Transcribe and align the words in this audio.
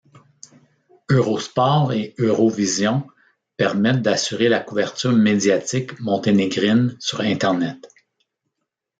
Eurosport 1.11 1.93
et 1.93 2.15
Eurovision 2.17 3.05
permettent 3.55 4.01
d'assurer 4.01 4.49
la 4.49 4.59
couverture 4.59 5.11
médiatique 5.13 5.99
monténégrine 5.99 6.97
sur 6.99 7.21
Internet. 7.21 7.87